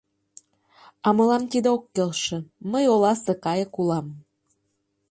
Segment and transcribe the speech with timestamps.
[1.05, 2.37] А мылам тиде ок келше,
[2.71, 4.07] мый оласе кайык улам.